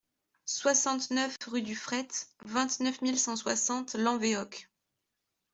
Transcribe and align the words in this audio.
soixante-neuf 0.47 1.37
rue 1.45 1.61
du 1.61 1.75
Fret, 1.75 2.07
vingt-neuf 2.43 3.01
mille 3.01 3.19
cent 3.19 3.35
soixante 3.35 3.93
Lanvéoc 3.93 4.67